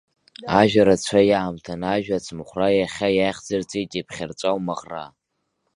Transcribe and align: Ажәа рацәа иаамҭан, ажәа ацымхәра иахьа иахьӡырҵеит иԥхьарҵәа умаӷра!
Ажәа 0.59 0.83
рацәа 0.87 1.21
иаамҭан, 1.29 1.81
ажәа 1.93 2.17
ацымхәра 2.19 2.67
иахьа 2.79 3.09
иахьӡырҵеит 3.13 3.91
иԥхьарҵәа 3.99 4.49
умаӷра! 4.57 5.05